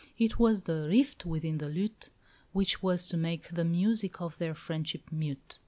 [0.17, 2.09] It was the "rift within the lute"
[2.53, 5.59] which was to make the music of their friendship mute.